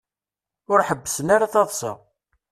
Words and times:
Ur 0.71 0.79
ḥebbesen 0.87 1.27
ara 1.35 1.53
taḍsa. 1.53 1.93